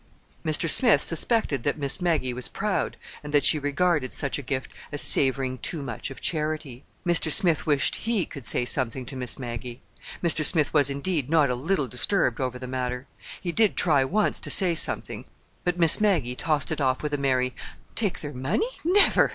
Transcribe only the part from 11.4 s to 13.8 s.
a little disturbed over the matter. He did